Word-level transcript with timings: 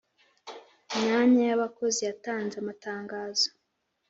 myanya 0.97 1.41
abakozi 1.55 1.99
yatanze 2.07 2.55
amatangazo 2.59 3.47